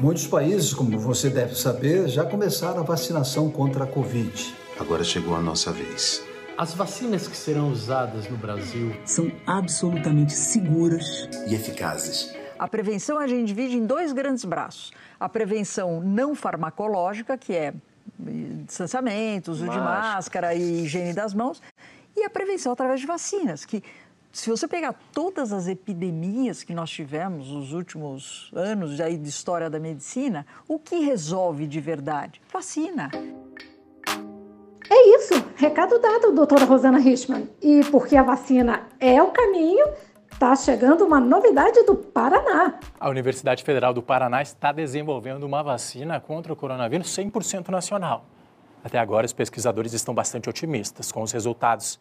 [0.00, 4.54] Muitos países, como você deve saber, já começaram a vacinação contra a Covid.
[4.78, 6.24] Agora chegou a nossa vez.
[6.56, 12.34] As vacinas que serão usadas no Brasil são absolutamente seguras e eficazes.
[12.58, 14.90] A prevenção a gente divide em dois grandes braços.
[15.18, 17.74] A prevenção não farmacológica, que é
[18.66, 19.84] distanciamento, uso Máscara.
[19.84, 21.60] de máscara e higiene das mãos,
[22.16, 23.82] e a prevenção através de vacinas, que
[24.32, 29.68] se você pegar todas as epidemias que nós tivemos nos últimos anos aí de história
[29.68, 32.40] da medicina, o que resolve de verdade?
[32.52, 33.10] Vacina.
[34.88, 37.48] É isso, recado dado, doutora Rosana Richman.
[37.60, 39.86] E porque a vacina é o caminho,
[40.32, 42.78] está chegando uma novidade do Paraná.
[42.98, 48.24] A Universidade Federal do Paraná está desenvolvendo uma vacina contra o coronavírus 100% nacional.
[48.82, 52.00] Até agora, os pesquisadores estão bastante otimistas com os resultados.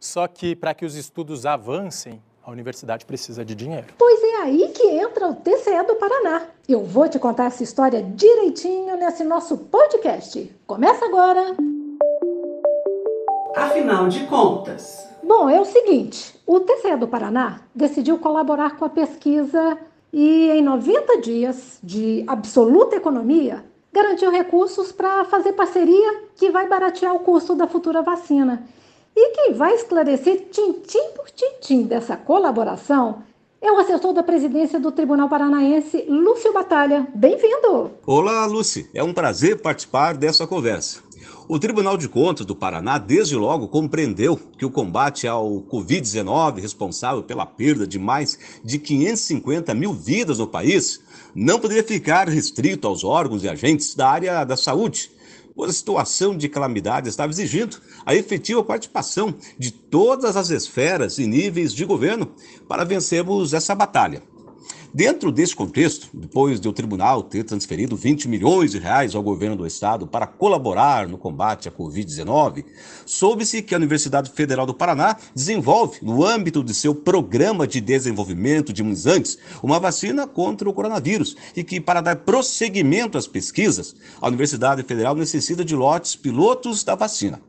[0.00, 3.88] Só que para que os estudos avancem, a universidade precisa de dinheiro.
[3.98, 6.46] Pois é aí que entra o TCE do Paraná.
[6.66, 10.50] Eu vou te contar essa história direitinho nesse nosso podcast.
[10.66, 11.54] Começa agora!
[13.54, 15.06] Afinal de contas.
[15.22, 19.76] Bom, é o seguinte: o TCE do Paraná decidiu colaborar com a pesquisa
[20.10, 27.14] e, em 90 dias de absoluta economia, garantiu recursos para fazer parceria que vai baratear
[27.14, 28.66] o custo da futura vacina.
[29.14, 33.22] E quem vai esclarecer tintim por tintim dessa colaboração
[33.60, 37.06] é o assessor da presidência do Tribunal Paranaense, Lúcio Batalha.
[37.14, 37.90] Bem-vindo!
[38.06, 38.88] Olá, Lúcio.
[38.94, 41.02] É um prazer participar dessa conversa.
[41.48, 47.24] O Tribunal de Contas do Paraná, desde logo, compreendeu que o combate ao Covid-19, responsável
[47.24, 51.00] pela perda de mais de 550 mil vidas no país,
[51.34, 55.10] não poderia ficar restrito aos órgãos e agentes da área da saúde
[55.68, 61.74] a situação de calamidade estava exigindo a efetiva participação de todas as esferas e níveis
[61.74, 62.32] de governo
[62.66, 64.22] para vencermos essa batalha.
[64.92, 69.54] Dentro desse contexto, depois de o tribunal ter transferido 20 milhões de reais ao governo
[69.54, 72.64] do estado para colaborar no combate à Covid-19,
[73.06, 78.72] soube-se que a Universidade Federal do Paraná desenvolve, no âmbito de seu programa de desenvolvimento
[78.72, 84.26] de imunizantes, uma vacina contra o coronavírus e que, para dar prosseguimento às pesquisas, a
[84.26, 87.40] Universidade Federal necessita de lotes pilotos da vacina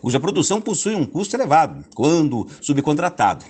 [0.00, 3.44] cuja produção possui um custo elevado quando subcontratado.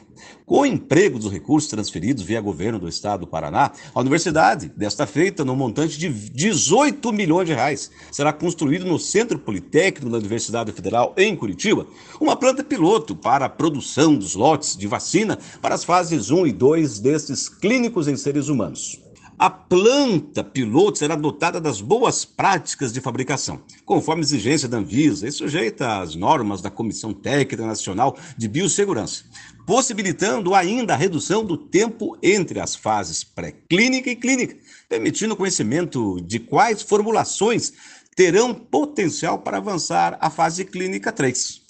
[0.45, 5.07] Com o emprego dos recursos transferidos via governo do estado do Paraná, a universidade, desta
[5.07, 10.73] feita no montante de 18 milhões de reais, será construído no Centro Politécnico da Universidade
[10.73, 11.87] Federal em Curitiba
[12.21, 16.53] uma planta piloto para a produção dos lotes de vacina para as fases 1 e
[16.53, 19.01] 2 desses clínicos em seres humanos.
[19.41, 25.33] A planta piloto será dotada das boas práticas de fabricação, conforme exigência da Anvisa e
[25.33, 29.25] sujeita às normas da Comissão Técnica Nacional de Biossegurança,
[29.67, 36.21] possibilitando ainda a redução do tempo entre as fases pré-clínica e clínica, permitindo o conhecimento
[36.21, 37.73] de quais formulações
[38.15, 41.62] terão potencial para avançar à fase clínica 3.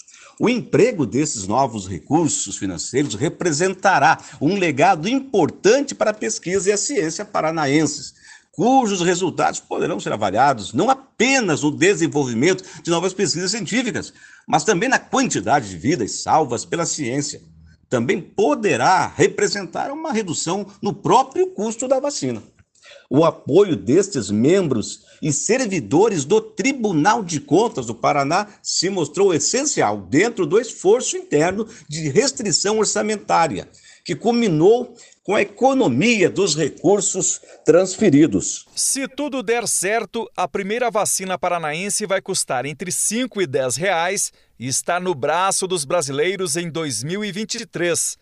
[0.43, 6.77] O emprego desses novos recursos financeiros representará um legado importante para a pesquisa e a
[6.77, 8.15] ciência paranaenses,
[8.51, 14.11] cujos resultados poderão ser avaliados não apenas no desenvolvimento de novas pesquisas científicas,
[14.47, 17.39] mas também na quantidade de vidas salvas pela ciência.
[17.87, 22.41] Também poderá representar uma redução no próprio custo da vacina.
[23.09, 29.97] O apoio destes membros e servidores do Tribunal de Contas do Paraná se mostrou essencial
[29.97, 33.67] dentro do esforço interno de restrição orçamentária,
[34.03, 38.65] que culminou com a economia dos recursos transferidos.
[38.75, 44.33] Se tudo der certo, a primeira vacina paranaense vai custar entre 5 e 10 reais
[44.59, 48.17] e está no braço dos brasileiros em 2023.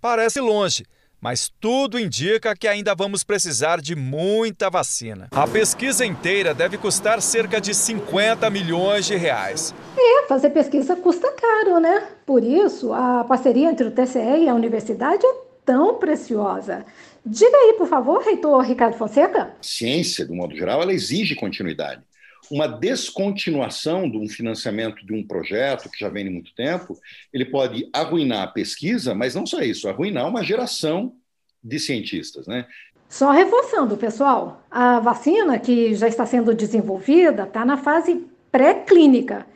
[0.00, 0.84] Parece longe,
[1.20, 5.28] mas tudo indica que ainda vamos precisar de muita vacina.
[5.30, 9.74] A pesquisa inteira deve custar cerca de 50 milhões de reais.
[9.96, 12.08] É, fazer pesquisa custa caro, né?
[12.24, 16.84] Por isso, a parceria entre o TCE e a universidade é tão preciosa.
[17.24, 19.54] Diga aí, por favor, reitor Ricardo Fonseca.
[19.60, 22.02] Ciência, de modo geral, ela exige continuidade
[22.50, 26.98] uma descontinuação de um financiamento de um projeto que já vem de muito tempo,
[27.32, 31.14] ele pode arruinar a pesquisa, mas não só isso, arruinar uma geração
[31.62, 32.66] de cientistas, né?
[33.08, 39.46] Só reforçando, pessoal, a vacina que já está sendo desenvolvida está na fase pré-clínica,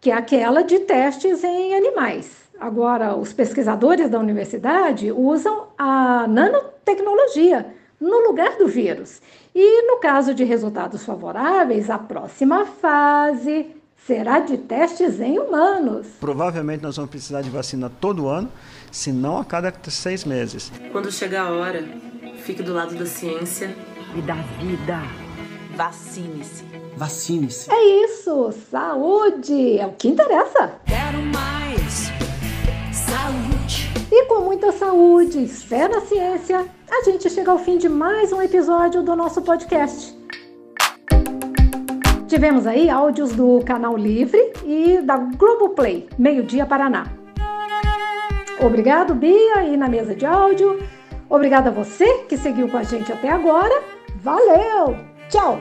[0.00, 2.48] que é aquela de testes em animais.
[2.60, 7.66] Agora, os pesquisadores da universidade usam a nanotecnologia
[8.00, 9.20] no lugar do vírus.
[9.54, 13.66] E no caso de resultados favoráveis, a próxima fase
[14.06, 16.06] será de testes em humanos.
[16.20, 18.50] Provavelmente nós vamos precisar de vacina todo ano,
[18.90, 20.72] se não a cada seis meses.
[20.92, 21.84] Quando chegar a hora,
[22.42, 23.74] fique do lado da ciência
[24.16, 25.02] e da vida.
[25.76, 26.64] Vacine-se.
[26.96, 27.70] Vacine-se.
[27.70, 30.72] É isso, saúde é o que interessa.
[34.28, 39.02] Com muita saúde fé na ciência, a gente chega ao fim de mais um episódio
[39.02, 40.14] do nosso podcast.
[42.28, 47.06] Tivemos aí áudios do Canal Livre e da Globoplay, Meio-Dia Paraná.
[48.60, 50.78] Obrigado, Bia, aí na mesa de áudio.
[51.30, 53.82] Obrigada a você que seguiu com a gente até agora.
[54.20, 54.94] Valeu!
[55.30, 55.58] Tchau!